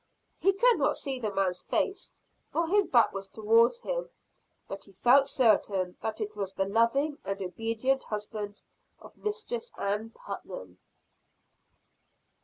[0.39, 2.11] He could not see the man's face,
[2.51, 4.09] for his back was toward him;
[4.67, 8.63] but he felt certain that it was the loving and obedient husband
[8.99, 10.79] of Mistress Ann Putnam.